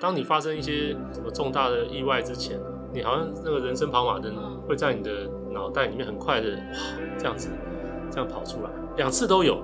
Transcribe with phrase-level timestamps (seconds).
[0.00, 2.58] 当你发生一些什么重大的意外之前，
[2.92, 4.34] 你好像那个人生跑马灯
[4.68, 6.58] 会在你的脑袋里面很快的哇
[7.18, 7.48] 这样子
[8.10, 9.62] 这样跑出来，两次都有，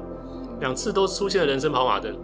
[0.61, 2.17] 两次都出现了人生跑马灯。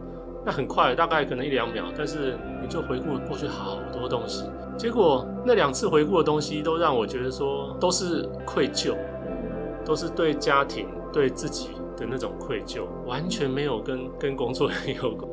[0.44, 4.44] 那很快，大概可能一两秒，但是你就回顾过去好多东西，
[4.78, 8.94] 结果那两次回顾的东西都让我觉得说都是愧疚，
[9.84, 14.70] 都是对家庭、对自己的那种愧疚，完全没有跟跟工作
[15.02, 15.28] 有关。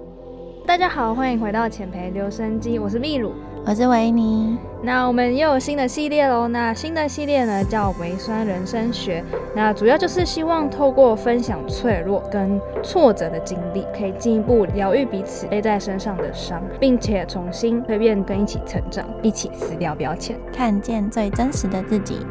[0.66, 3.34] 大家好，欢迎回到浅培留声机，我是秘鲁。
[3.66, 6.48] 我是维尼，那我们又有新的系列喽。
[6.48, 9.22] 那新的系列呢叫维酸人生学，
[9.54, 22.26] 那主要就是希望透过分享脆弱跟挫折的经历，可以进一步疗愈彼此背在身上的伤，并且重新蜕变跟一起成长，一起撕掉标签，看见最真实的自己。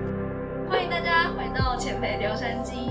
[0.71, 2.82] 欢迎大家回到浅培留声机，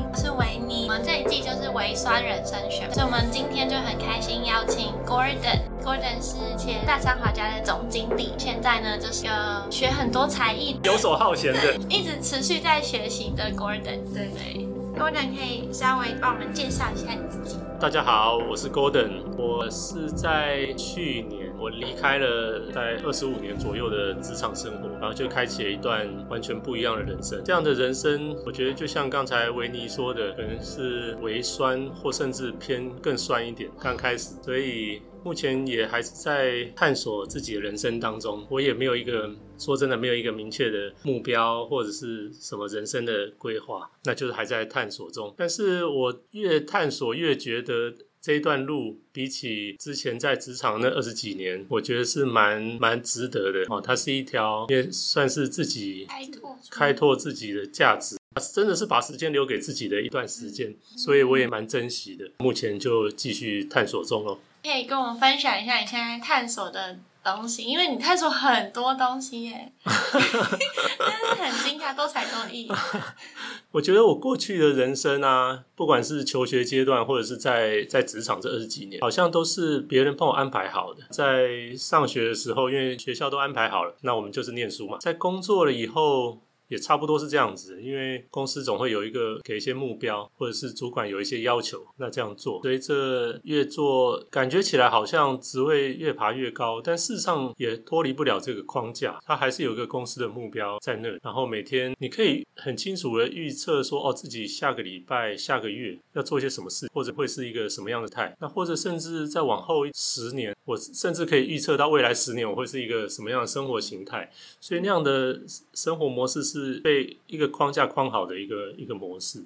[1.82, 5.62] 微酸人生学，所以我们今天就很开心邀请 Gordon。
[5.84, 14.00] Gordon 是前大三华家的总经理，现在呢就是个学很多才艺、游手好闲的，一直持续在学习的 Gordon。
[14.14, 17.58] 对对，Gordon 可以稍微帮我们介绍一下你自己。
[17.80, 27.40] 大家好，我是 Gordon，我是在去年我离开了在二十五年左右的职场生活，然后就开启了一段完全不一样的人生。
[27.46, 33.70] 这样的人生，我觉得就像刚才维尼说的，可能是微酸或甚至偏更酸一点。
[33.80, 35.02] 刚开始，所以。
[35.24, 45.32] 目前也还是在探索自己的人生当中，我也没有一个说真的没有一个明确的目标或者是什么人生的规划，那就是还在探索中。
[45.38, 53.82] 但是我越探索越觉得这一段路比起之前在职场那二十几年，我觉得是蛮蛮值得的哦。
[53.82, 58.18] 它是一条也算是自己开拓开拓自己的价值，
[58.54, 62.30] 真的是把时间留给自己的一段时间，所以我也蛮珍惜的。
[62.38, 64.38] 目前就继续探索中喽。
[64.62, 69.92] 可以跟我们分享一下你现在探索的东西，因为你探索很多东西耶， 真
[70.22, 72.70] 是很惊讶，多才多艺。
[73.72, 81.04] 我觉得我过去的人生啊，不管是求学阶段，或者是在在职场这二十几年，好像都是别人帮我安排好的。
[81.10, 84.98] 在上学的时候，因为学校都安排好了，那我们就是念书嘛。
[85.00, 86.40] 在工作了以后。
[86.72, 114.32] 也差不多是这样子，因为公司总会有一个给一些目标，或者是主管有一些要求，那这样做，随着越做，感觉起来好像职位越爬越高，但事实上也脱离不了这个框架，它还是有一个公司的目标在那，然后每天你可以很清楚的预测说，哦，自己下个礼拜、下个月要做一些什么事，或者会是一个什么样的态，那或者甚至再往后十年，我甚至可以预测到未来十年我会是一个什么样的生活形态，
[114.62, 115.42] 所以那样的
[115.74, 116.61] 生活模式是。
[116.64, 119.44] 是被一个框架框好的一个一个模式，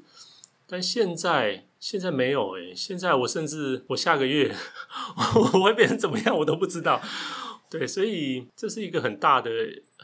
[0.68, 4.54] 但现在现在没有诶，现在我甚至我下个月
[5.36, 7.02] 我会变成怎么样我都不知道。
[7.68, 9.50] 对，所以这是一个很大的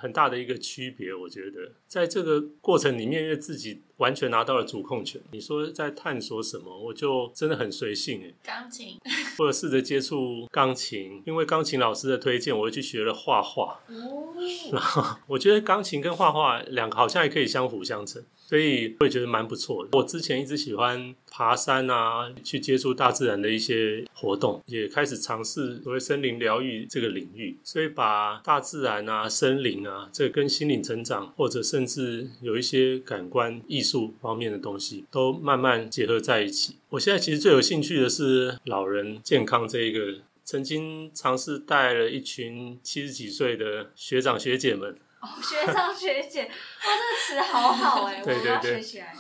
[0.02, 1.14] 很大的一个区别。
[1.14, 5.22] 我觉得在这个过程里面，因为自己完全拿到了主控权。
[5.32, 8.34] 你说在探索什么，我就真的很随性诶。
[8.44, 8.98] 钢琴，
[9.38, 13.80] 或者试着接触钢琴，因为钢琴老师的推荐，我又去学了画画。
[13.88, 14.34] 哦，
[14.72, 18.24] 然后我觉得钢琴跟画画两个好像也可以相辅相成。
[18.52, 19.98] 所以会觉得蛮不错的。
[19.98, 27.58] 我之前一直喜欢爬山啊，去接触大自然的一些活动，也开始尝试所谓森林疗愈这个领域。
[27.64, 36.76] 所以把大自然啊、森林啊，这跟心灵成长，或者甚至有一些感官艺术方面的东西，都慢慢结合在一起。
[36.90, 44.98] 我现在其实最有兴趣的是老人健康这一个，曾经尝试带了一群七十几岁的学长学姐们。
[45.22, 46.50] 哦，学长学姐，哇，
[46.84, 49.14] 这个词好好哎，我要学起来。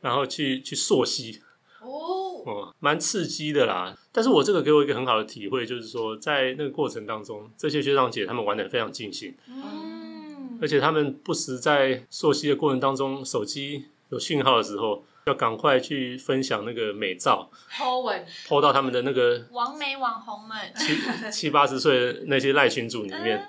[0.00, 1.42] 然后去去溯溪，
[1.80, 3.94] 哦，哦，蛮刺激的啦。
[4.12, 20.56] 但是我这个给我一个很好的体会，就是说在那个过程当中，这些学长姐他们玩的非常尽兴，嗯，而且他们不时在溯溪的过程当中，手机有讯号的时候，要赶快去分享那个美照，po 文，po 到他们的那个网美网红们。
[20.74, 20.96] 七
[21.30, 23.46] 七八十岁的那些赖群组里面。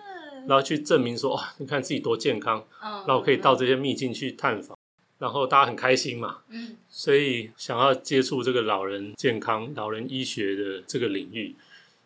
[0.47, 4.77] 然后去证明说，哇，你看自己多健康，然后可以到这些秘境去探访，
[5.19, 11.55] 然后大家很开心嘛，嗯，所以想要接触这个老人健康、老人医学的这个领域，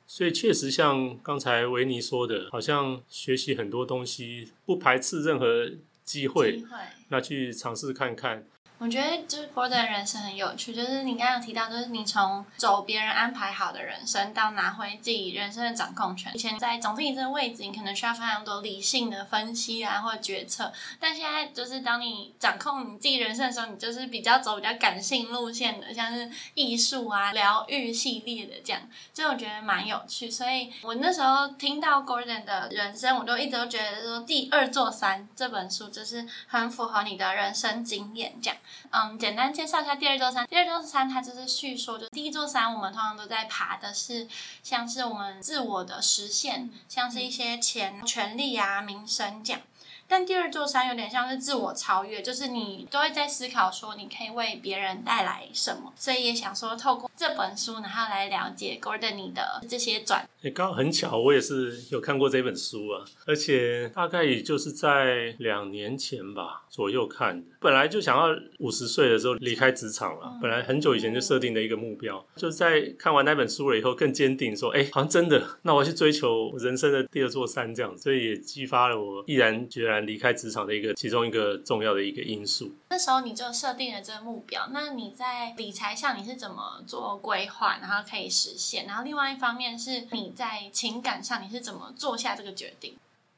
[0.07, 5.69] 所以确实像刚才维尼说的，好像学习很多东西，不排斥任何
[6.03, 6.63] 机会，
[7.09, 8.45] 那去尝试看看。
[8.79, 16.33] 我觉得就是 Gordon 人生很有趣，就是你刚刚提到，就是你从走别人安排好的人生，到拿回自己人生的掌控权。
[16.33, 20.71] 以前在总经理这个位置，你可能需要非常多理性的分析啊，或决策。
[20.97, 28.81] 但现在就是当你掌控你自己人生的时候，你就是比较走比较感性路线的，像是艺术啊、疗愈系列的这样，
[29.13, 30.31] 所以我觉得蛮有趣。
[30.31, 38.57] 所以我那时候听到 Gordon 的人生，我都一直都觉得说，《第二座山》这本书就是很符合你的人生经验这样。
[38.91, 40.47] 嗯，简单介绍一下第二座山。
[40.47, 44.27] 第二座山它就是叙说，就第一座山我们通常都在爬的是，
[44.63, 49.61] 像是我们自我的实现，像是一些钱、权利啊、名声这样。
[50.07, 55.93] 但第二座山有点像是自我超越，就是你都会在思考说，你可以为别人带来什么。
[55.95, 60.27] 所以也想说，透过这本书，然后来了解 Gordon 你的这些转。
[60.41, 67.47] 也刚好很巧，我也是有看过这本书啊，而且大概也就是在两年前吧左右看的。
[67.59, 82.73] 本来就想要五十岁的时候离开职场了，本来很久以前就设定的一个目标，就在看完那本书了以后，更坚定说，哎，好像真的，那我要去追求人生的第二座山这样，所以也激发了我毅然决然离开职场的一个其中一个重要的一个因素。
[82.91, 88.85] 那时候你就设定了这个目标，那你在理财上你是怎么做规划，然后可以实现？
[88.85, 92.95] 然后另外一方面是你在情感上你是怎么做下这个决定？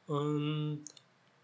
[0.07, 0.83] 嗯。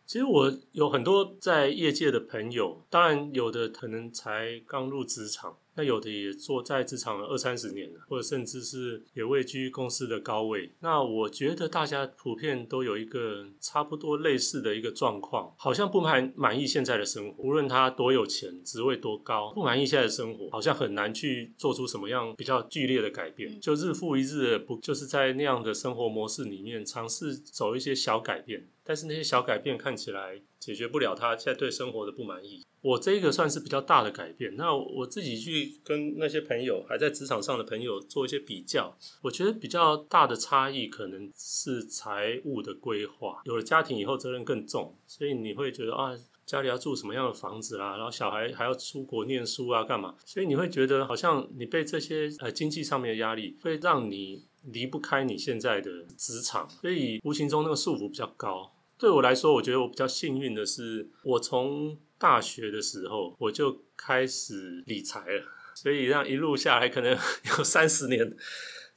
[0.05, 10.71] 其实我有很多在业界的朋友，当然有的可能才刚入职场，那有的也做在职场二三十年了，或者甚至是也位居公司的高位。
[10.79, 28.67] 那我觉得大家普遍都有一个差不多类似的一个状况，好像不满满意现在的生活，无论他多有钱，职位多高，不满意现在的生活，好像很难去做出什么样比较剧烈的改变，就日复一日不就是在那样的生活模式里面尝试走一些小改变。
[28.83, 32.63] 但是那些小改变看起来解决不了他现在对生活的不满意。
[32.87, 34.55] 我这个算是比较大的改变。
[34.55, 43.41] 那我自己去跟那些朋友还在职场上的朋友做一些比较，我觉得比较大的差异可能是财务的规划。
[43.43, 50.15] 有了家庭以后，责任更重，所以你会觉得啊，家里要住什么样的房子啦，然后小孩还要出国念书啊，干嘛？
[50.25, 58.71] 所以你会觉得好像你被这些呃经济上面的压力会让你离不开你现在的职场，所以无形中那个束缚比较高。
[58.97, 65.43] 对我来说，我觉得我比较幸运的是，我从大学的时候我就开始理财了，
[65.75, 67.17] 所以让一路下来可能
[67.57, 68.35] 有三十年。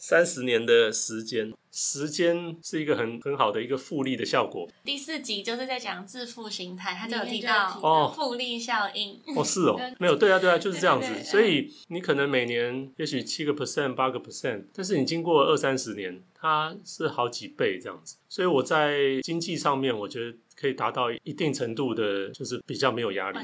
[0.03, 4.67] 三十年的时间，时间是一个很很好的一个复利的效果。
[4.83, 9.21] 第四集就是在讲致富心态，他就有提到哦，复利效应。
[9.37, 11.23] 哦，是哦， 没有，对啊，对啊，就是这样子。
[11.23, 18.17] 所以你可能每年也许七个 percent、八个 percent，但是你经过二三十年，它是好几倍这样子。
[18.27, 20.35] 所以我在经济上面，我觉得。
[20.61, 23.39] 可以达到一定程度的，就是比较没有压力，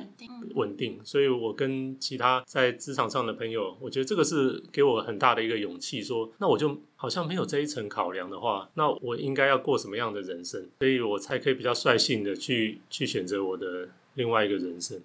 [0.55, 1.01] 稳定。
[1.03, 6.03] 所以我跟其他在职场上的朋友，我觉得这个是给我很大的一个勇气。
[6.03, 10.69] 说，那我就好像没有这一层考量的话，那我应该要过什么样的人生？
[10.79, 15.01] 所以我才可以比较率性的去去选择我的另外一个人生。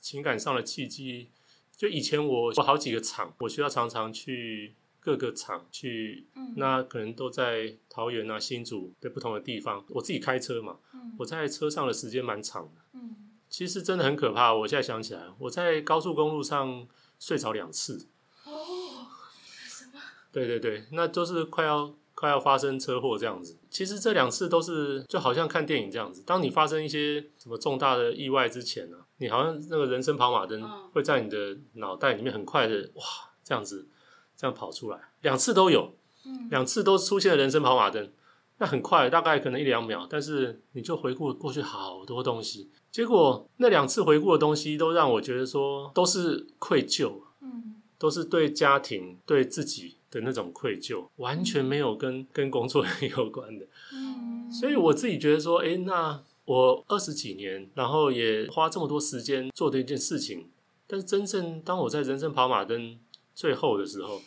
[0.00, 1.28] 情感上的契机，
[1.76, 4.72] 就以前我我好几个厂，我需要常常去。
[5.02, 9.84] 各个厂去，那可能都在桃园啊、新竹的不同的地方。
[9.88, 10.76] 我自己开车嘛，
[11.18, 13.00] 我在车上的时间蛮长的。
[13.48, 14.54] 其实真的很可怕。
[14.54, 16.86] 我现在想起来，我在高速公路上
[17.18, 18.06] 睡着两次。
[18.44, 19.08] 哦，
[19.68, 20.00] 什么？
[20.30, 23.58] 对对对，那都是快要快要发生车祸这样子。
[23.68, 26.22] 其实这两次都是就好像看电影这样子。
[26.24, 30.62] 当你发生一些什么重大的意外之前呢，你好像那个人生跑马灯
[30.92, 33.04] 会在你的脑袋里面很快的哇
[33.42, 33.88] 这样子。
[34.42, 35.94] 这样跑出来两次都有，
[36.50, 38.10] 两次都出现了人生跑马灯，
[38.58, 52.84] 那很快，大概可能一两秒，但是你就回顾过去好多东西，结果那两次回顾的东西都让我觉得说都是愧疚，嗯，都是对家庭对自己的那种愧疚，完全没有跟跟工作
[53.16, 60.50] 有关的，嗯，所以我自己觉得说，哎，那我二十几年，然后也花这么多时间做的一件事情，
[60.88, 62.98] 但是真正当我在人生跑马灯
[63.32, 64.20] 最后的时候。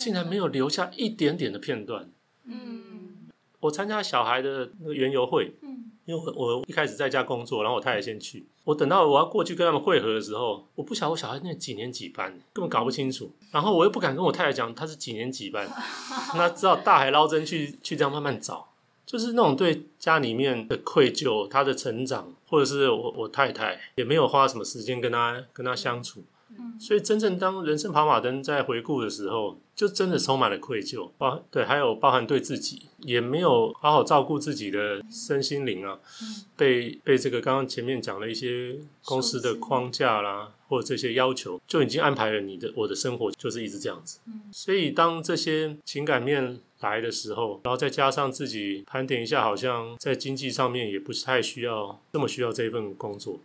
[0.00, 2.10] 竟然没有留下一点点的片段。
[2.46, 3.28] 嗯，
[3.60, 8.46] 我参加小孩的那个园游会，嗯，因为我一开始在家工作，然后我太太先去。
[8.64, 13.30] 我等到我要过去跟他们会合的时候，我不晓得我小孩那几年几班，根本搞不清楚。
[13.52, 15.68] 然后我又不敢跟我太太讲他是几年几班，
[16.34, 18.68] 那只好大海捞针去去这样慢慢找。
[19.04, 26.22] 就是那种对家里面的愧疚，他的成长，或者是我我太太也没有花什么时间跟他跟他相处。
[26.60, 44.20] 嗯所以真正当人生跑马灯在回顾的时候，就真的充满了愧疚，包对，还有包含对自己也没有好好照顾自己的身心灵啊，嗯被被这个刚刚前面讲了一些公司的框架啦，或者这些要求，就已经安排了你的我的生活就是一直这样子。
[44.26, 53.38] 嗯所以当这些情感面来的时候，然后再加上自己盘点一下，好像在经济上面也不是太需要这么需要这一份工作。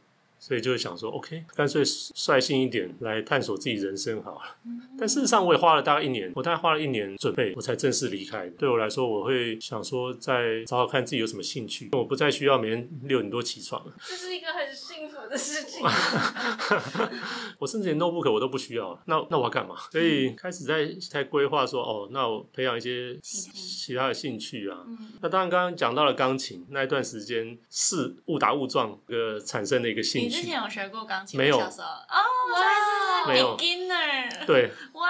[0.46, 4.42] 所以就会想说，OK，干脆率性一点来探索自己人生好了。
[4.96, 8.48] 但事实上，我也花了大概一年，我大概花了一年准备，我才正式离开。
[8.50, 11.90] 对我来说，我会想说，再找找看自己有什么兴趣。
[11.94, 15.82] 我不再需要每天六点多起床了，这是一个很幸福的事情。
[17.58, 19.02] 我甚至连 notebook 我都不需要了。
[19.08, 19.76] 那那我要干嘛？
[19.92, 24.84] 所以开始在在规划说，哦，那我培养一些其他的兴趣啊。
[24.86, 30.35] 嗯那当然，刚刚讲到了钢琴那一段时间是误打误撞呃产生的一个兴趣。
[30.36, 31.44] 你之前有学过钢琴吗？
[31.44, 32.22] 没有小时候哦，
[33.24, 34.46] 我没有还是 beginner。
[34.46, 35.10] 对 哇，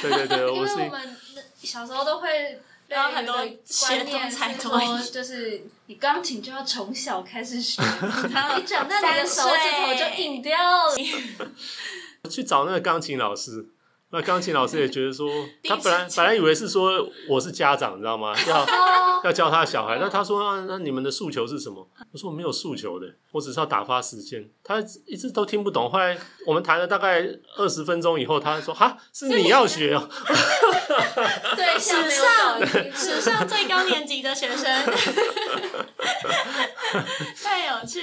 [0.00, 1.18] 对对对，因 我是为我们
[1.62, 2.60] 小时候都会。
[2.88, 7.80] 然后很多观念是说，就是你钢琴就要从小开始学，
[8.30, 10.94] 然 后你长大你的手指头就硬掉了。
[12.28, 13.64] 去找那个钢琴老师。
[14.14, 15.26] 那钢琴老师也觉得说，
[15.64, 18.34] 他本来本来以为是说我是家长，你知道吗？
[18.46, 18.66] 要
[19.24, 19.98] 要教他小孩。
[19.98, 21.88] 那他说，那那你们的诉求是什么？
[22.12, 24.46] 我说我没有诉求的，我只是要打发时间。
[24.62, 25.90] 他一直都听不懂。
[25.90, 26.16] 后来
[26.46, 27.26] 我们谈了大概
[27.56, 30.06] 二十分钟以后，他说：“哈，是你要学哦。
[31.56, 34.66] 对，像没有搞清楚史上最高年级的学生，
[37.42, 38.02] 太有趣。”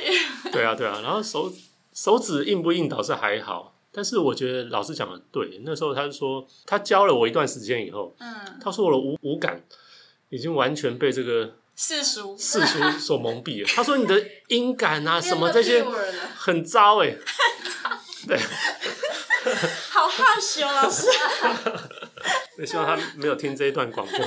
[0.52, 1.00] 对啊，对啊。
[1.04, 1.54] 然后手
[1.94, 5.62] 手指硬不硬倒是还好，但是我觉得老师讲的对。
[5.64, 9.64] 那时候他就说，他教了我一段时间以后，嗯，他说我的五五感
[10.30, 13.68] 已经完全被这个世俗世俗所蒙蔽了。
[13.76, 15.84] 他说你的音感啊，什么这些
[16.36, 17.16] 很糟哎、
[19.90, 21.08] 好害羞，老师
[22.58, 24.20] 那希望他没有听这一段广播。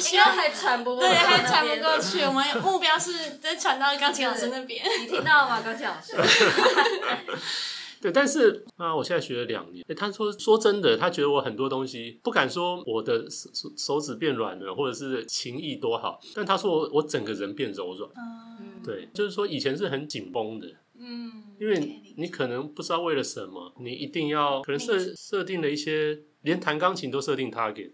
[0.00, 2.22] 希望还传不过对，还传不过去。
[2.22, 4.84] 我们目标是再传到钢琴老师那边。
[5.00, 6.16] 你听到了吗，钢琴老师？
[8.00, 9.84] 对，但是啊，我现在学了两年。
[9.88, 18.10] 诶他说说真的，他觉得我很多东西不敢说我的手手手指变软了，或者是琴艺多好，但他说我我整个人变柔软。
[18.16, 20.66] 嗯对，就是说以前是很紧绷的，
[20.98, 21.30] 嗯，
[21.60, 27.90] 因为你可能不知道为了什么，你一定要可能设设定了一些，连弹钢琴都设定 target。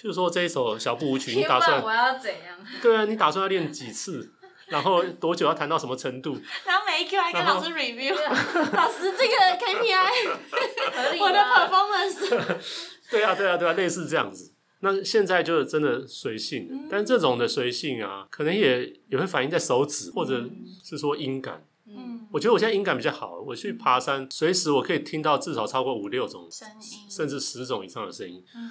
[0.00, 2.56] 譬如说这一首小步舞曲，你打算我要怎样？
[2.80, 4.32] 对啊，你打算要练几次，
[4.68, 6.40] 然后多久要弹到什么程度？
[6.64, 12.56] 然后每一 Q 还跟老师 review，老师这个 KPI， 我的吗 performance，
[13.10, 14.52] 对啊，对啊，对啊，类似这样子。
[14.80, 20.48] 那现在就是真的随性嗯，但这种的随性啊，可能也也会反映在手指，或者
[20.84, 21.64] 是说音感。
[21.88, 28.44] 嗯，我觉得我现在音感比较好，我去爬山，随时我可以听到至少超过五六种，声音，甚至十种以上的声音。
[28.54, 28.70] 嗯，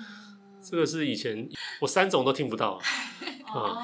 [0.69, 1.47] 这个是以前
[1.81, 2.79] 我三种都听不到，
[3.53, 3.77] 哦，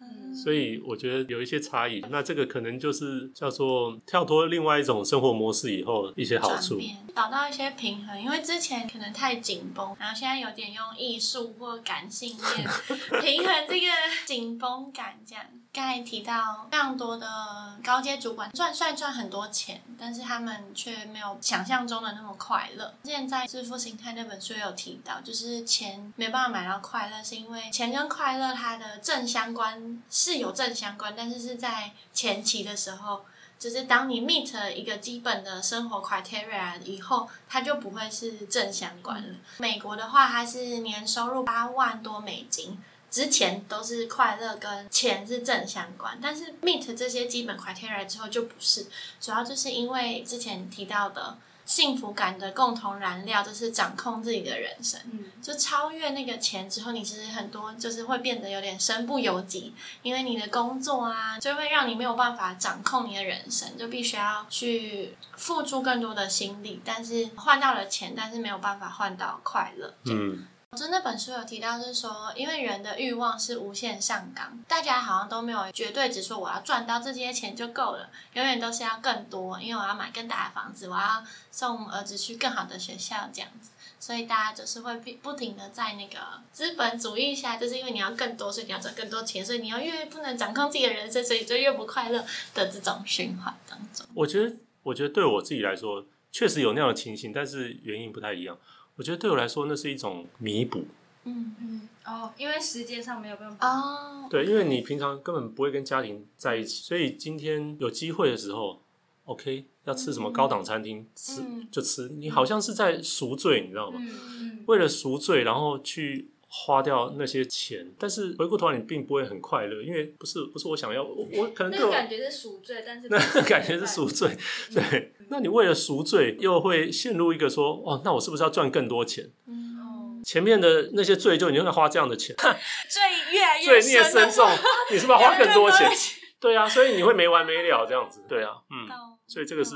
[0.00, 2.04] 嗯所以我觉得有一些差异。
[2.10, 6.78] 那这个可能就是叫做跳脱另外一种生活模式以后一些好处。
[7.14, 12.68] 找到一些平衡，因为之前可能太紧绷，然后现在有点用艺术或感性面
[13.22, 13.86] 平衡这个
[14.26, 15.18] 紧绷感。
[15.26, 15.44] 这样，
[15.76, 22.94] 刚才提到非常多的高阶主管赚虽然赚很多钱，但是他们却没有想象中的那么快乐。
[23.04, 33.26] 之前在《致富心态》那本书有提到，就是钱没办法买到快乐，是因为钱跟快乐它的正相关是有正相关，但是是在前期的时候。
[33.58, 39.34] 就是当你 meet 一个基本的生活 criteria 以后，它就不会是正相关了。
[39.56, 42.78] 美国的话，它是年收入八万多美金，
[43.10, 48.86] 之前都是快乐跟钱是正相关，但是 meet 这些基本 criteria 之后就不是，
[49.20, 55.00] 主要就是因为之前提到的幸福感的共同燃料，就是掌控自己的人生。
[55.10, 69.92] 嗯，就超越那个钱之后，你其实很多就是会变得有点身不由己，因为你的工作啊，就会让你没有办法掌控你的人生，就必须要去付出更多的心力，但是换到了钱，但是没有办法换到快乐。
[70.04, 86.18] 嗯，就那本书有提到，就是说，因为人的欲望是无限上纲，大家好像都没有绝对只说我要赚到这些钱就够了，永远都是要更多，因为我要买更大的房子，我要送儿子去更好的学校这样子，所以大家就是会不停的在那个
[86.52, 94.06] 资本主义下，就是因为你要更多，所以你要赚更多钱，所以你要越不能掌控自己的人生，所以就越不快乐的这种循环当中。
[94.12, 98.58] 我觉得，我觉得对我自己来说，确实有那样的情形，但是原因不太一样。
[98.96, 100.84] 我觉得对我来说，那是一种弥补。
[101.24, 103.68] 嗯嗯，哦，因为时间上没有办法。
[103.68, 108.80] 哦，对，因为你平常根本不会跟家庭在一起，所以今天有机会的时候
[109.24, 114.00] ，OK，要吃什么高档餐厅吃嗯就吃，你好像是在赎罪，你知道吗？
[114.00, 124.36] 嗯为了赎罪，然后去花掉那些钱，但是回过头来你并不会很快乐，因为不是不是我想要，我我可能那种感觉是赎罪，但是 那感觉是赎罪，
[124.72, 125.12] 对。
[125.28, 129.28] 那你为了赎罪，又会陷入一个说，哦，那我是不是要赚更多钱？
[129.46, 132.34] 嗯，前面的那些罪就你用来花这样的钱，
[132.88, 134.48] 罪越来罪越孽深重，
[134.92, 135.90] 你是不是要花更多钱？
[136.38, 138.22] 对啊，所以你会没完没了这样子。
[138.28, 139.74] 对啊，嗯，懂所以这个是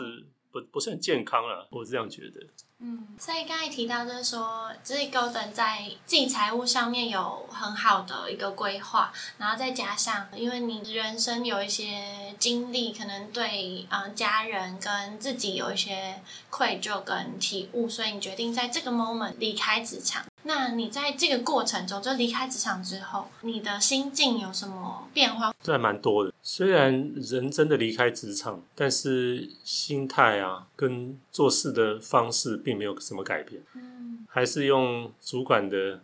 [0.50, 2.40] 不不是很健康啊，我是这样觉得。
[2.82, 20.24] 嗯，所以刚才提到就是说，就是 Golden 在自己财务上面有很好的一个规划，然后再加上因为你人生有一些经历，可能对呃家人跟自己有一些愧疚跟体悟，所以你决定在这个 moment 离开职场。
[20.42, 25.54] 那你在这个过程中，就离开职场之后，你的心境有什么变化？
[25.62, 26.32] 这还蛮多的。
[26.42, 36.00] 虽然人真的离开职场，但是心态啊，跟做事的方式并没有什么改变，嗯还是用主管的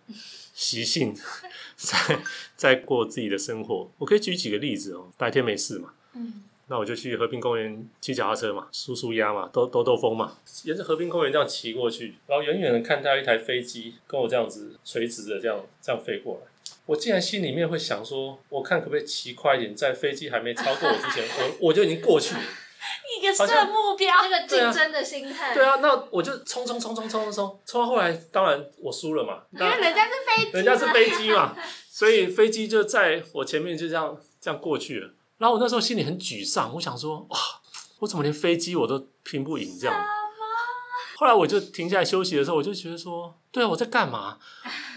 [0.53, 1.15] 习性
[1.77, 2.19] 在
[2.57, 3.91] 在过自己的生活。
[3.99, 5.13] 我可以举几个例子哦。
[5.17, 16.51] 白天没事嘛，嗯那我就去和平公园骑脚踏车嘛，舒舒压嘛，兜兜兜风嘛，沿着和平公园这样骑过去，然后远远的看到一台飞机跟我这样子垂直的这样这样飞过来。
[16.87, 22.41] 我竟然心里面会想说，我看可不可以骑快一点，在飞机还没超过我之前，我我就已经过去了。
[23.19, 31.57] 一个设目标，那个竞争的心态，对啊，那我就冲冲冲冲冲冲冲，冲到后来，当然我输了嘛，因为人家是飞机嘛，人家是飞机嘛，
[31.91, 35.11] 所以飞机就在我前面就这样这样过去了。
[35.39, 37.39] 然后我那时候心里很沮丧，我想说哇，
[38.01, 40.07] 我怎么连飞机我都拼不赢这样？
[41.17, 44.39] 后来我就停下来休息的时候，我就觉得说，对啊，我在干嘛？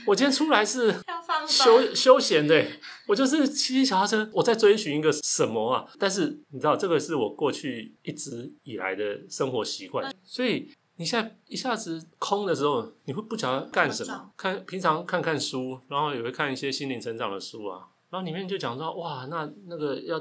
[0.08, 0.96] 我今天出来是。
[1.48, 2.64] 休休闲的，
[3.08, 5.86] 我就是骑骑小踏车，我在追寻一个什么啊？
[5.98, 14.32] 但是你知道，这个是我过去一直以来的生活习惯，所以你现在一下子空的时候，你会不晓得干什么？
[14.36, 20.20] 看平常看看书，然后也会看一些心灵成长的书啊，然后里面就讲到哇，那那个要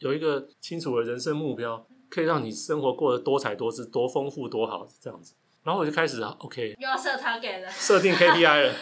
[0.00, 5.34] 有一个清楚的人生目标，可以让你生活过得多彩多姿、多丰富、多好这样子。
[5.62, 7.70] 然后我就开始啊，OK，又要设 target 了。
[7.70, 8.74] 设定 KPI 了，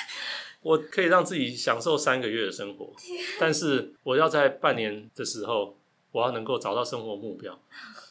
[0.62, 2.94] 我可以让自己享受三个月的生活，
[3.38, 5.76] 但是我要在半年的时候，
[6.12, 7.58] 我要能够找到生活目标，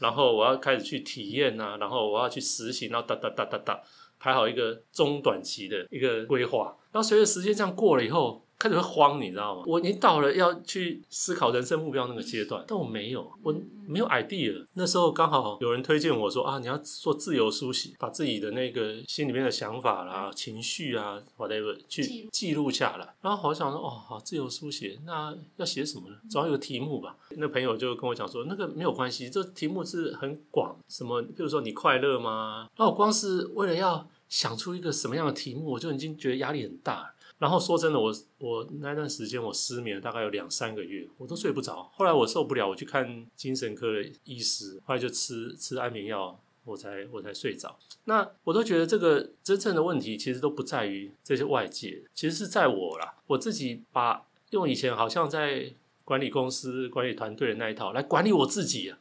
[0.01, 3.81] 然后我要开始去体验啊，然后我要去实行，然后哒哒哒哒哒，
[4.19, 8.45] 排好一个中短期的一个规划，然后随着时间这样过了以后。
[8.59, 9.63] 开始会慌，你知道吗？
[9.65, 13.55] 我已经到了要去思考人生目标那个阶段，但我没有，我
[13.87, 14.65] 没有 idea。
[14.73, 23.15] 那时候刚好有人推荐我说啊，你要做自由书写，把自己的那个心里面的想法啦、情绪啊，whatever 去记录下来。
[23.21, 26.17] 然后我想说，哦，好，自由书写，那要写什么呢？
[26.29, 27.15] 总要有个题目吧。
[27.37, 32.67] 那朋友就跟我讲说，那个没有关系，这题目是很广，什么，比如说你快乐吗？
[32.75, 37.15] 那我光是为了要想出一个什么样的题目，我就已经觉得压力很大了。
[37.39, 41.89] 然后说真的，我我那段时间我失眠大概有两三个月，我都睡不着。
[41.95, 47.79] 后来我受不了，我去看精神科的医师，后来就吃吃安眠药，我才我才睡着。
[48.03, 55.73] 那我都觉得这个真正的问题其实都不在于这些外界，其实是在我啦，我自己把用以前好像在
[56.03, 58.93] 管理公司、管理团队的那一套来管理我自己。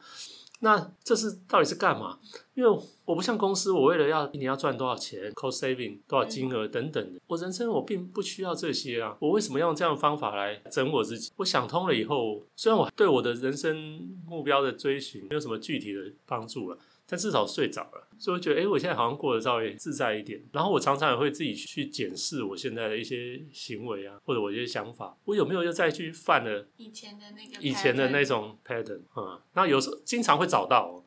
[0.59, 2.19] 那这是到底是干嘛？
[2.53, 9.15] 因为我不像公司，我为了要一年要赚多少钱，cost saving 多少金额等等的，我人生我并不需要这些啊。
[9.19, 11.31] 我为什么要用这样的方法来整我自己？
[11.37, 16.77] 我想通了以后，虽然我对我的人生目标的追寻没有什么具体的帮助了。
[17.09, 20.39] 但至少睡着了，所以我觉得，哎、我现在好像过得稍微自在一点。
[20.53, 29.41] 然后我常常也会自己去检视我现在的一些行为啊，或者我一些想法，我有没有又再去犯了以前的那个以前的那种 pattern 啊、嗯？
[29.53, 31.03] 那有时候经常会找到、哦，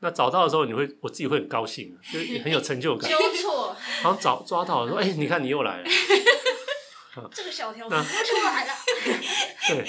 [0.00, 3.10] 那找到的时候，你会我自己会很高兴，就很有成就感。
[3.10, 5.88] 纠错， 好像找抓到了，说，哎、你看你又来了，
[7.32, 8.72] 这个小条那摸出来了。
[9.68, 9.84] 对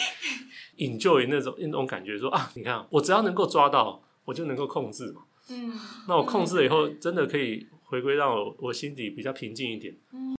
[0.78, 5.24] ，enjoy 那种那种感觉，说啊，你看我只要能够抓到，我就能够控制嘛。
[5.50, 5.74] 嗯，
[6.08, 9.96] 那我控制了以后，真的可以回归让我我心底比较平静一点。
[10.14, 10.36] 嗯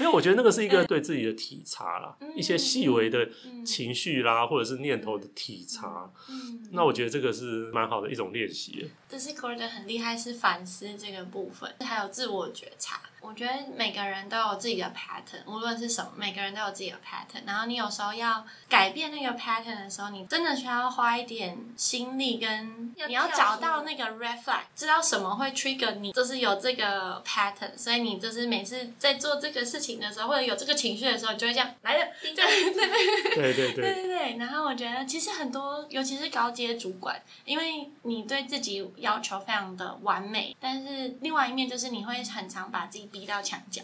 [0.00, 6.10] 因为我觉得那个是一个对自己的体察啦，嗯一些细微的嗯情绪啦，或者是念头的体察。
[6.28, 8.88] 嗯，那我觉得这个是蛮好的一种练习。
[9.08, 13.00] 这是 Gordon 很厉害，是反思这个部分，还有自我觉察。
[13.24, 17.46] 我觉得每个人都有自己的 pattern，无论是什么，每个人都有自己的 pattern。
[17.46, 27.76] 然后你有时候要改变那个 pattern 的时候，你真的需要花一点心力，跟要你要找到那个 red flag，知道什么会 trigger 你，就是有这个 pattern。
[27.76, 33.34] 所以你就是每次在做这个事情的时候，或者有这个情绪的时候，你就会这样来了，对对对。
[33.34, 43.82] 对对对对，对对，然后我觉得其实很多，尤其是高阶主管，因为你对自己要求非常的完美，但是另外一面就是你会很常把自己逼到墙角，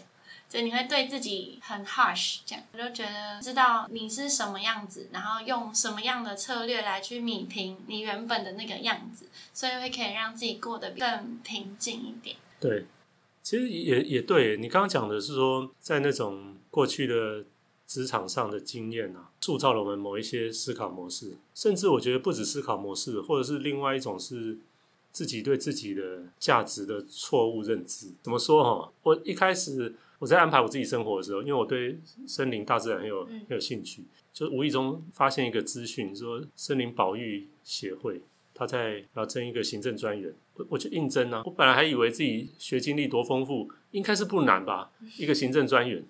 [0.49, 12.35] 所以你会对自己很 harsh，这样我就觉得知道你是什么样子，然后用什么样的策略来去弭平你原本的那个样子，所以会可以让自己过得更平静一点。
[12.59, 12.85] 对，
[13.41, 17.45] 其实也也对你刚刚讲的是说，在那种过去的
[17.87, 24.59] 职场上的经验啊，塑造了我们某一些思考模式，甚至我觉得不止思考模式，或者是另外一种是
[25.11, 28.07] 自己对自己的价值的错误认知。
[28.21, 28.91] 怎么说哈？
[29.03, 38.21] 我一开始我在安排我自己生活的时候，因为我对森林大自然很有很有兴趣，就无意中发现一个资讯，说森林保育协会。
[38.53, 41.41] 他在要征一个行政专员，我我去应征啊。
[41.45, 46.05] 我本来还以为自己学经历多丰富，应该是不难吧，一个行政专员。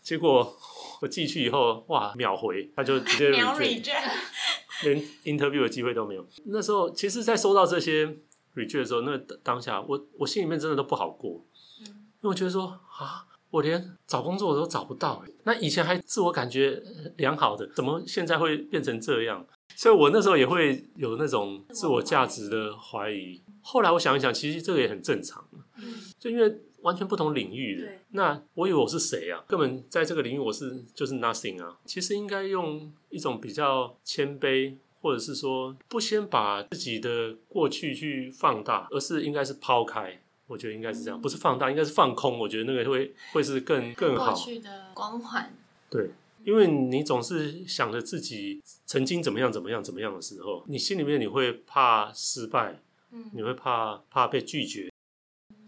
[0.00, 0.56] 结果
[1.02, 6.26] 我寄去以后，哇，秒回，他就直接秒 reject，reject，连 interview 的机会都没有。
[6.44, 8.16] 那时候，其实，在收到这些
[8.54, 11.44] reject 的时候，那当下我我心里面真的都不好过，
[11.80, 12.66] 因为我觉得说
[12.98, 16.82] 啊，我连找工作我都找不到，那以前还自我感觉
[17.16, 19.46] 良好的，怎么现在会变成这样？
[19.76, 23.42] 所以我那时候也会有那种自我价值的怀疑。
[23.62, 25.46] 后来我想一想，其实这个也很正常，
[25.78, 27.88] 嗯就因为完全不同领域的。
[28.10, 29.42] 那我以为我是谁啊？
[29.46, 31.78] 根本在这个领域我是就是 nothing 啊。
[31.84, 40.20] 其实应该用一种比较谦卑，或者是说不先把自己的过去去放大，而是应该是抛开。
[40.46, 42.36] 我觉得应该是这样，不是放大，应该是放空。
[42.36, 44.32] 我觉得那个会会是更更好。
[44.32, 45.54] 过去的光环，
[45.88, 46.10] 对，
[46.44, 52.80] 因为你总是想着自己曾经怎么样怎么样怎么样的时候，你心里面你会怕失败，
[53.12, 54.89] 嗯你会怕怕被拒绝。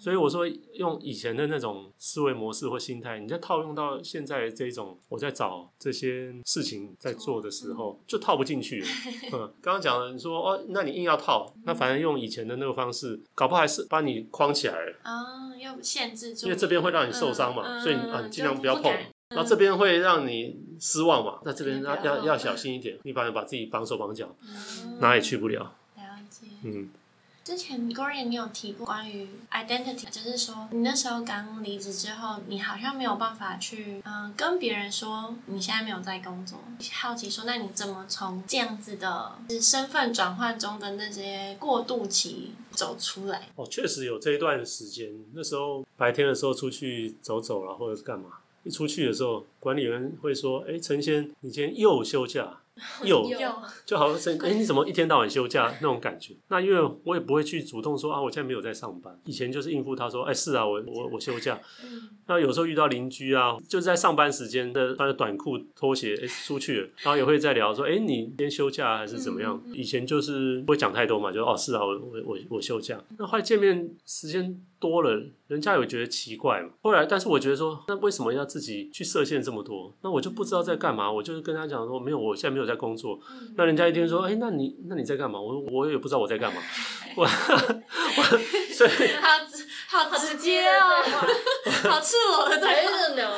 [0.02, 8.88] 所以我说，用以前的那种思维模式或心态，你再套用到现在这种，我在找这些事情在做的时候，就套不进去了。
[9.32, 14.96] 嗯，刚刚讲了，你说哦，那你硬要套，那反正用以前的那个方式，搞不好还是把你框起来了。
[15.04, 18.82] 啊，又限制住，因为这边会让你受伤嘛，嗯所以你啊，你尽量不要碰。
[18.82, 25.60] 敢然后这边会让你失望嘛，那这边要要要要小心一点，你反正把自己绑手绑脚，嗯哪也去不了。
[25.94, 26.48] 了解。
[26.64, 26.90] 嗯，
[27.44, 36.60] 之前 Gloria 你有提过关于 identity，就是说你那时候刚离职之后，你好像没有办法去嗯、跟别人说你现在没有在工作。
[36.92, 43.48] 好奇说，那你怎么从这样子的就是身份转换中的那些过渡期走出来？
[43.56, 48.38] 哦，确实有这一段时间，那时候白天的时候出去走走了，或者是干嘛。
[48.62, 52.60] 一出去的时候，管理员会说：“哎，陈先，你今天又休假，
[53.04, 53.28] 有
[53.84, 56.34] 就好像是哎，你怎么一天到晚休假那种感觉？
[56.48, 59.18] 那因为我也不会去主动说啊，我现在没有在上班。
[59.26, 61.60] 以前就是应付他说，哎，是啊，我我我休假。
[61.84, 69.60] 嗯那有时候遇到邻居啊，就是在上班时间的穿着短裤拖鞋哎出去了，然后也会在聊说，哎，你今天休假还是怎么样？
[69.74, 72.98] 以前就是不会讲太多嘛，就哦是啊，我我我我休假。
[73.18, 76.70] 那后来见面时间多了，人家有觉得奇怪嘛。
[76.82, 79.94] 后来，但是我觉得说，那为什么要自己去设限这么多？
[80.02, 81.08] 那我就不知道在干嘛。
[81.10, 83.20] 我就是跟他讲说，没有，我现在没有在工作。
[83.30, 85.40] 嗯那人家一听说，哎，那你那你在干嘛？
[85.40, 86.60] 我我也不知道我在干嘛。
[87.14, 88.22] 我 我
[88.74, 88.90] 所以
[89.92, 91.02] 好直接哦，
[91.90, 93.32] 好赤裸的对话。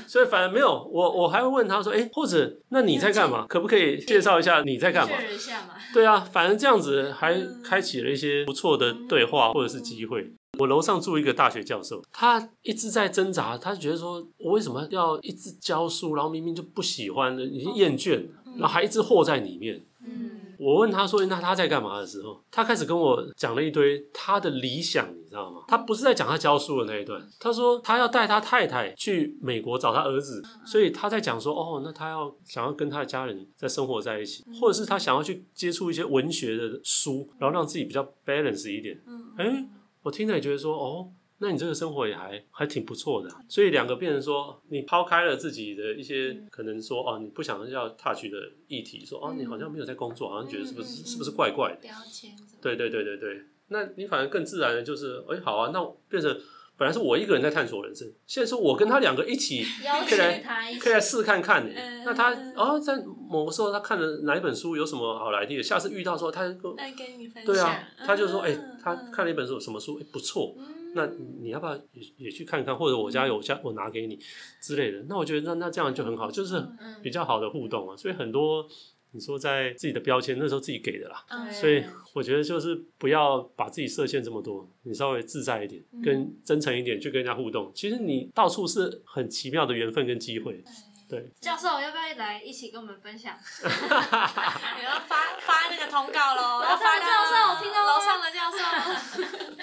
[0.08, 3.46] 所以反而没有我我还会问他说，哎，或者那你在干嘛？
[3.48, 5.16] 可不可以介绍一下你在干嘛？
[5.16, 5.74] 确认一下嘛。
[5.92, 10.32] 对啊，反正这样子还开启了一些不错的对话或者是机会。
[10.58, 18.26] 我楼上住一个大学教授，他一直在挣扎，他觉得说我为什么要一直教书，然后明明就不喜欢了，已经厌倦，
[18.58, 19.80] 然后还一直和在里面。
[20.04, 25.62] 嗯，我问他说：“那他在干嘛？”的时候，他开始跟我讲了一堆他的理想，你知道吗？
[25.66, 39.66] 他不是在讲他教书的那一段，他说他要带他太太去美国找他儿子，所以他在讲说：“哦，那他要想要跟他的家人在生活在一起，或者是他想要去接触一些文学的书，然后让自己比较 balance 一点。”嗯哎，
[40.02, 41.10] 我听了也觉得说：“哦。”
[41.42, 51.78] 那你这个生活也还还挺不错的啊、所以两个变成说，你抛开了自己的一些可能说哦，你不想要 touch 的议题，说哦，你好像没有在工作，好像觉得是不是是不是怪怪的？
[51.80, 56.38] 标签对对对对对，那你反而更自然的就是，哎，好啊，那变成
[56.76, 59.64] 本来是我一个人在探索人生，现在是我跟他两个一起，
[60.08, 60.42] 可以来
[60.78, 61.72] 可以来试看看呢。
[61.74, 67.54] 嗯那他嗯哦，在某个时候他看了哪一本书，有什么好来的，下次遇到时候他就跟来跟你分享？
[67.54, 71.06] 对啊，他就说，哎、嗯他看了一本书，什么书，哎，不错，嗯那
[71.40, 72.76] 你要不要也也去看看？
[72.76, 74.18] 或者我家有家我拿给你
[74.60, 75.02] 之类的。
[75.08, 77.96] 那我觉得那那这样就很好，就是嗯比较好的互动啊。
[77.96, 78.66] 所以很多
[79.12, 81.82] 你说在自己的标签那时候自己给的啦，嗯所以
[82.14, 87.72] 我觉得就是不要把自己设限这么多，你稍微自在一点，跟真诚一点去跟人家互动。
[87.74, 90.62] 其实你到处是很奇妙的缘分跟机会。
[91.10, 93.36] 对，教授要不要来一起跟我们分享？
[93.60, 98.56] 你要发发那个通告喽，楼 上要发教授听到楼上的教授。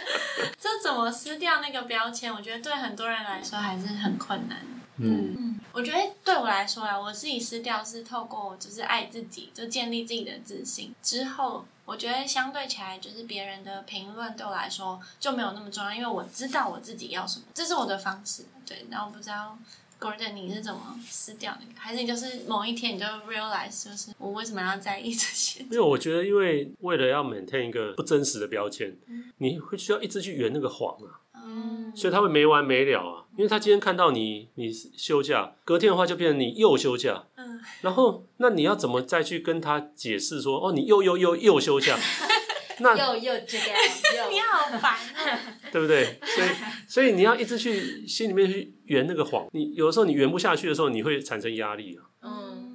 [0.59, 2.33] 这怎么撕掉那个标签？
[2.33, 4.57] 我觉得对很多人来说还是很困难。
[4.97, 18.43] 嗯，嗯，我觉得对我来说啊，我自己撕掉是透过就是爱自己，就建立自己的自信之后，我觉得相对起来，就是别人的评论对我来说就没有那么重要，因为我知道我自己要什么，这是我的方式。
[18.65, 19.57] 对，然后不知道
[19.99, 25.65] Gordon 你是怎么撕掉的，还是你就是某一天你就 realize 就是我为什么要在意这些？
[25.69, 28.97] 没有我觉得，因为为了要 maintain 一个不真实的标签，
[29.37, 31.21] 你会需要一直去圆那个谎啊。
[31.43, 33.23] 嗯，所以他会没完没了啊。
[33.37, 41.95] 因为他今天看到你你休假，隔天的话就变成你又休假，嗯，然后那你要怎么再去跟他解释说，哦，你又又又又休假，
[42.79, 43.65] 那又又这个
[44.17, 45.39] 又你好烦啊。
[45.71, 46.19] 对不对？
[46.23, 46.47] 所以
[46.87, 52.03] 所以你要一直去心里面去圆那个谎，你有的时候你圆不下去的时候，你会产生压力啊。
[52.23, 52.66] 嗯，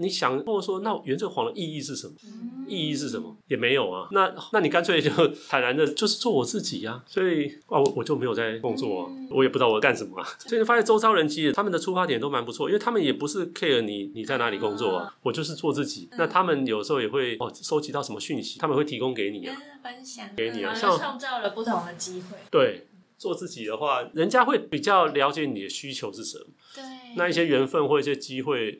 [0.00, 2.14] 你想或者说，那圆这个谎的意义是什么？
[2.24, 3.36] 嗯意义是什么？
[3.48, 4.06] 也没有啊。
[4.12, 5.10] 那那你干脆就
[5.50, 10.28] 坦然的，就是做我自己呀、所以啊，我我就没有在工作我也不知道我干什么啊。
[10.38, 16.08] 所以发现周遭人其实他们的出发点都蛮不错，因为他们也不是 care 你你在哪里工作啊，我就是做自己。
[16.16, 19.56] 那他们有时候也会哦收集到什么讯息，他们会提供给你啊。
[19.82, 22.36] 分享给你啊像创造了不同的机会。
[22.50, 22.86] 对，
[23.20, 26.82] 做自己的话，人家会比较了解你的需求是什么，对，
[27.16, 28.78] 那一些缘分或一些机会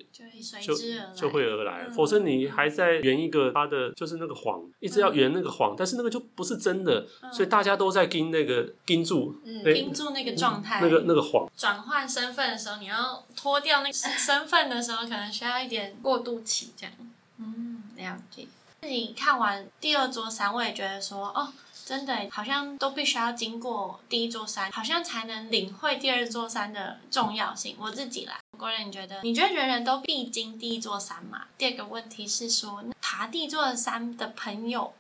[0.63, 0.75] 就
[1.15, 11.47] 就会而来，嗯否则你还在圆一个他的就是那个谎，一直要圆那个谎，但是那个就不是真的，所以大家都在盯那个盯住嗯盯住那个状态，那个那个谎。
[11.55, 16.95] 转换身份的时候，你要脱掉那个身份的时候，可能需要一点过渡期，这样。
[17.37, 18.47] 嗯，了解。
[18.81, 21.53] 自己看完第二桌三，我也觉得说，哦，
[21.91, 27.75] 真的好像都必须要经过第一座山，好像才能领会第二座山的重要性。
[27.81, 29.21] 我自己啦，国人，你觉得？
[29.25, 31.49] 你觉得人人都必经第一座山吗？
[31.59, 34.93] 第二个问题是说，爬第一座山的朋友，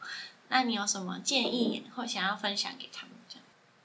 [0.49, 3.11] 那你有什么建议或想要分享给他们？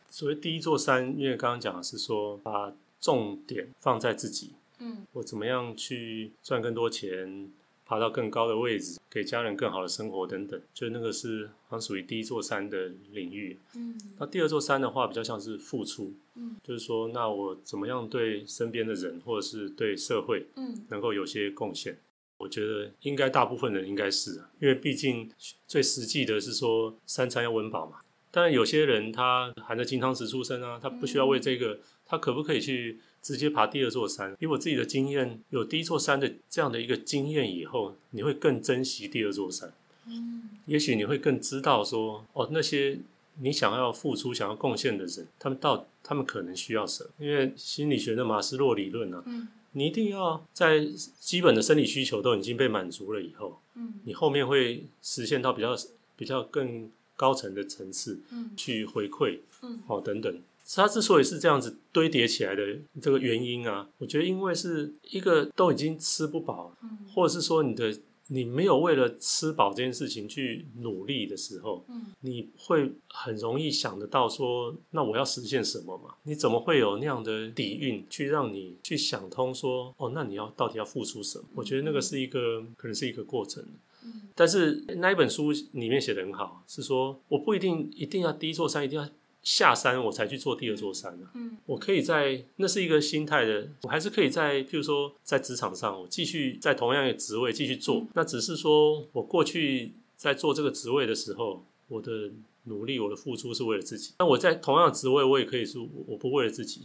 [0.09, 7.51] 所谓第一座山，因为刚刚讲的是说把重点放在自己，嗯我怎么样去赚更多钱，
[7.85, 13.57] 爬到更高的位置，给家人更好的生活等等，就那个是好像属于第一座山的领域。
[13.75, 21.97] 嗯那第二座山的话，比较像是付出，嗯就是说，那我怎么样对身边的人或者是对社会嗯能够有些贡献？
[22.37, 25.31] 我觉得应该大部分人应该是啊，因为毕竟
[25.67, 27.99] 最实际的是说三餐要温饱嘛。
[28.31, 34.38] 当然，有些人他含着金汤匙出生啊，他不需要为这个，他可不可以去直接爬第二座山？
[34.39, 39.73] 以我自己的经验，有第一座山的这样的一个经验以后，你会更珍惜第二座山。
[40.07, 42.99] 嗯也许你会更知道说，哦，那些
[43.39, 47.09] 你想要付出、想要贡献的人，他们到他们可能需要什么？
[47.17, 50.88] 因为心理学的马斯洛理论啊，嗯你一定要在
[51.19, 55.75] 基本的生理需求都已经被满足了以后，嗯你后面会实现到比较
[56.15, 60.39] 比较更高层的层次嗯去回馈，嗯哦等等。
[60.73, 62.63] 它之所以是这样子堆叠起来的
[63.01, 67.95] 这个原因啊，我觉得因为是一个都已经吃不饱，嗯或者是说你的
[68.30, 76.15] 你没有为了吃饱这件事情去努力的时候，嗯你会很容易想得到说，那我要实现什么嘛？
[76.23, 81.45] 你怎么会有那样的底蕴去让你去想通说，哦，那你要到底要付出什么？
[81.54, 83.63] 我觉得那个是一个可能是一个过程。
[84.04, 89.08] 嗯但是那一本书里面写的很好，是说我不一定一定要第一座山一定要
[89.45, 91.31] 下山我才去做第二座山啊。
[91.36, 98.05] 嗯我可以在那是一个心态的，我还是可以在譬如说在职场上，我继续在同样的职位继续做。
[98.13, 102.31] 那只是说我过去在做这个职位的时候，我的
[102.63, 104.13] 努力、我的付出是为了自己。
[104.19, 106.81] 那我在同样的职位，我也可以说我我不为了自己，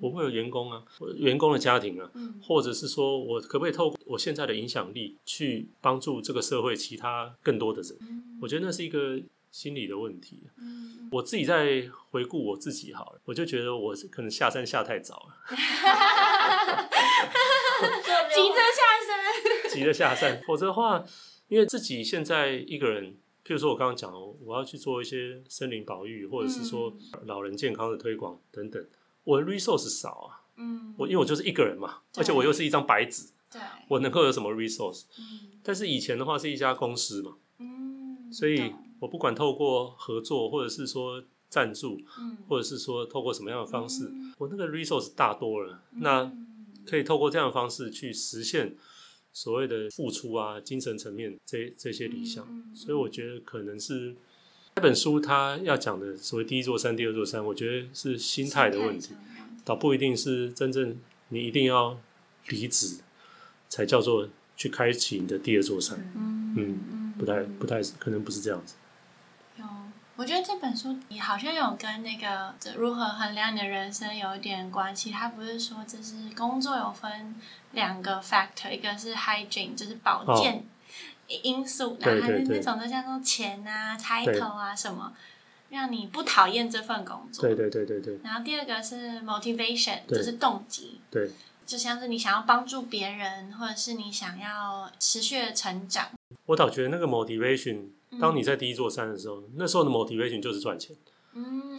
[0.00, 0.84] 我为了员工啊，
[1.16, 7.96] 员工的家庭啊，嗯或者是说我可不可以透过我现在的影响力去帮助这个社会其他更多的人？
[8.42, 9.18] 我觉得那是一个
[9.52, 10.50] 心理的问题。
[10.56, 15.36] 嗯我自己在回顾我自己好了，我就觉得我可能下山下太早了，
[18.34, 19.70] 急着下山。
[19.70, 20.42] 急着下山。
[20.46, 21.04] 否则的话，
[21.48, 23.12] 因为自己现在一个人，
[23.44, 24.10] 譬如说我刚刚讲，
[24.44, 28.84] 我要去做一些森林保育，或者是说老人健康的推广等等，
[29.24, 30.40] 我的 resource 少啊。
[30.56, 35.04] 嗯，我因为我就是一个人嘛，而且我又是一张白纸，对，我能够有什么 resource？
[35.18, 46.46] 嗯但是以前的话是一家公司嘛，嗯，所以懂我不管透过合作，或者是说赞助，嗯或者是说透过什么样的方式，嗯我那个 resource 大多了，那嗯
[46.86, 48.76] 可以透过这样的方式去实现
[49.32, 52.46] 所谓的付出啊，精神层面这这些理想。
[52.76, 54.14] 所以我觉得可能是
[54.76, 59.14] 这本书它要讲的所谓第一座山、第二座山，我觉得是心态的问题
[59.64, 60.96] 倒不一定是真正
[61.30, 61.98] 你一定要
[62.46, 63.00] 离职
[63.68, 65.98] 才叫做去开启你的第二座山。
[66.14, 68.76] 嗯嗯，不太不太可能不是这样子。
[70.16, 75.10] 有，我觉得这本书你好像有跟那个这如何衡量你的人生有一点关系。
[75.10, 77.34] 它不是说这是工作有分
[77.72, 80.64] 两个 factor，一个是 hygiene，就是保健
[81.42, 85.12] 因素，然后还是那种就像说钱啊、title 啊什么，
[85.70, 87.42] 让你不讨厌这份工作。
[87.42, 91.00] 对对对对对然后第二个是 motivation，就是动机。
[91.10, 91.30] 对，
[91.64, 96.08] 就像是你想要帮助别人，或者是你想要持续的成长。
[96.46, 97.86] 我倒觉得那个 motivation，
[98.20, 100.96] 当你在第一座山的时候，那时候的 motivation 就是赚钱。
[101.34, 101.78] 嗯，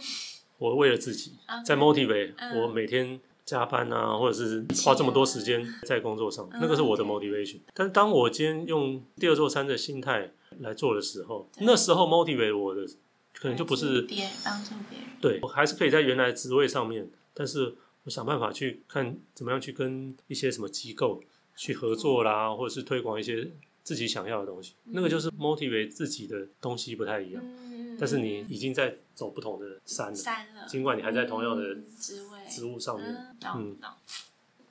[0.58, 1.32] 我为了自己
[1.64, 7.60] 在 motivate，、嗯我每天加班啊，或者是花这么多时间在工作上，嗯那个是我的 motivation。
[7.74, 12.86] 但是当我今天用第二座山的心态来做的时候，那时候 motivate 我的
[13.32, 15.08] 可能就不是别帮助别人。
[15.20, 21.20] 对我还是可以在原来职位上面，但是我想办法去看怎么样去跟一些什么机构
[21.56, 23.52] 去合作啦，或者是推广一些
[23.84, 27.42] 自己想要的东西，那个就是 motivate 自己的东西不太一样。
[27.44, 33.36] 嗯，但是你已经在走不同的山了，山了，尽管你还在同样的嗯职位职务上面。
[33.54, 33.78] 嗯。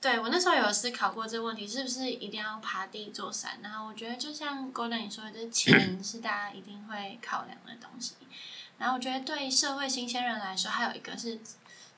[0.02, 3.62] 对我那时候有思考过这个问题，是不是一定要爬第一座山？
[3.64, 8.16] 然后我觉得就像 Golden 你说的，就是钱是大家一定会考量的东西。
[8.78, 11.40] 然后我觉得对社会新鲜人来说，还有一个是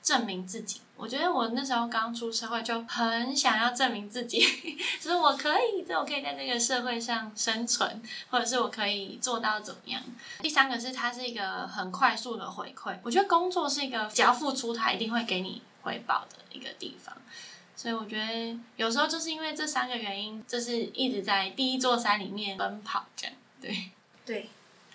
[0.02, 0.82] 证明自己。
[0.96, 4.40] 我觉得我那时候刚出社会，就很想要证明自己，
[5.00, 10.02] 就是我可以，这我可以在这个社会上生存，或者是我可以做到怎么样。
[10.40, 12.96] 第三个是它是一个很快速的回馈。
[13.02, 17.14] 我觉得工作是一个只要付出，它一定会给你回报的一个地方。
[17.76, 23.90] 所以我觉得有时候就是因为这三个原因，就是一直在第一座山里面奔跑，这样对。
[24.24, 24.48] 对，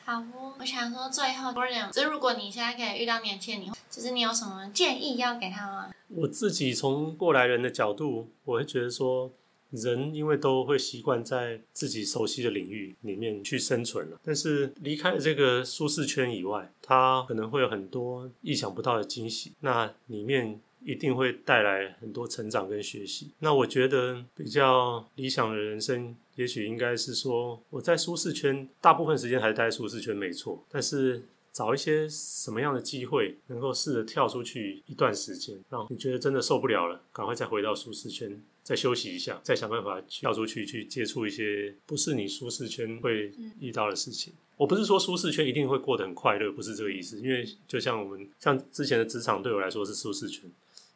[0.04, 5.92] 好哦，我想说最后 g o r d n 就是如果你现在可以遇到年轻人，你就是你有什么建议要给他吗？
[6.10, 9.32] 我自己从过来人的角度，我会觉得说，
[9.70, 19.54] 人因为都会习惯在自己熟悉的领域里面去生存了，但是离开了这个舒适圈以外，他可能会有很多意想不到的惊喜。
[19.62, 23.32] 那里面一定会带来很多成长跟学习。
[23.40, 38.42] 那我觉得比较理想的人生，也许应该是说，我在舒适圈大部分时间还待在舒适圈没错，但是找一些什么样的机会，能够试着跳出去一段时间，让你觉得真的受不了了，赶快再回到舒适圈。
[38.64, 44.32] 再休息一下，再想办法跳出去，去接触一些不是你舒适圈会遇到的事情。
[44.56, 47.20] 我不是说舒适圈一定会过得很快乐，不是这个意思。
[47.20, 50.50] 因为就像我们像之前的职场对我来说是舒适圈，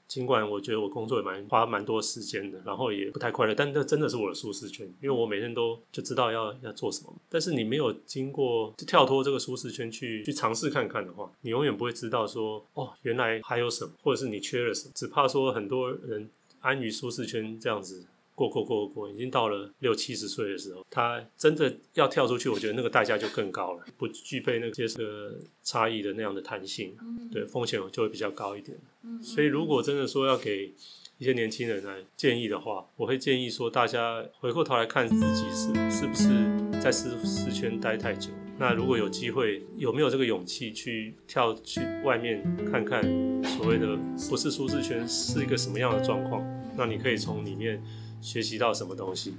[0.07, 7.13] 尽管我觉得我工作也蛮花蛮多时间的，然后也不太快乐，但这真的是我的舒适圈，因为我每天都就知道要要做什么。
[7.29, 14.91] 但是你没有经过就跳脱这个舒适圈去去尝试看看的话，你永远不会知道说哦，原来还有什么，或者是你缺了什么。
[14.95, 16.29] 只怕说很多人
[16.61, 18.05] 安于舒适圈这样子。
[18.35, 26.95] 过过过过，已经到了六七十岁的时候，他真的要跳出去，我觉得那个代价就更高了，不具备那些个差异的那样的弹性，
[27.31, 28.77] 对风险就会比较高一点。
[29.21, 30.73] 所以如果真的说要给
[31.17, 38.29] 一些年轻人来建议的话，我会建议说，大家回过头来看自己是是不是在舒适圈待太久。
[38.57, 43.01] 那如果有机会，有没有这个勇气去跳去外面看看
[43.43, 43.97] 所谓的
[44.29, 46.43] 不是舒适圈是一个什么样的状况？
[46.77, 47.81] 那你可以从里面
[48.25, 49.35] 学习到什么东西？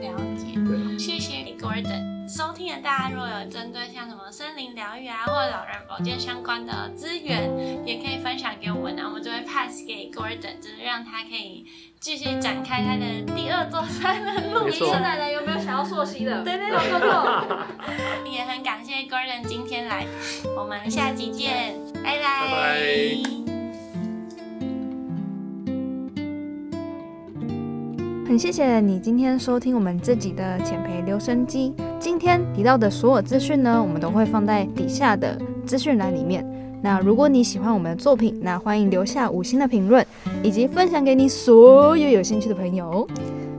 [0.00, 2.16] 了解，对谢谢你 Gordon。
[2.26, 7.48] 收听的大家如果有针对像什么森林疗愈啊，或者老人保健相关的资源，
[7.86, 11.66] 也可以分享给我们，然后我们就会 pass 给 Gordon，就是让他可以
[12.00, 15.02] 继续展开他的第二座山的路没错程。
[15.02, 16.42] 奶奶有没有想要溯溪的？
[16.42, 18.32] 对对对对。
[18.32, 20.04] 也很感谢 Gordon 今天来，
[20.56, 22.22] 我们下集见，拜拜。
[22.22, 23.45] 拜拜
[28.28, 31.72] 很谢谢你今天收听我们这集的浅培留声机。
[32.00, 36.44] 今天提到的所有资讯呢，我们都会放在底下的资讯栏里面。
[36.82, 40.04] 那如果你喜欢我们的作品，那欢迎留下五星的评论，
[40.42, 43.06] 以及分享给你所有有兴趣的朋友。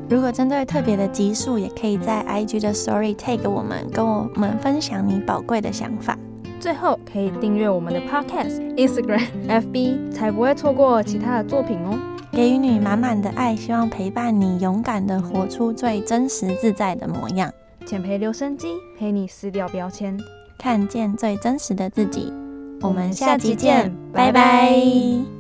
[0.10, 6.18] 如果针对特别的集数，也可以在 IG 的 Story tag 我们，跟我们分享你宝贵的想法。
[6.60, 11.98] 最后可以订阅我们的 Podcast、Instagram、FB，才不会错过其他的作品哦。
[12.32, 17.52] 给予你满满的爱，希望陪伴你勇敢的活出最真实自在的模样，
[17.86, 20.18] 减肥留声机陪你撕掉标签。
[20.58, 22.34] 看见最真实的自己。
[22.82, 25.37] 我们下期见，拜拜。